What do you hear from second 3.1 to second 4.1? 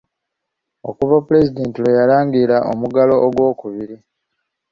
ogwokubiri.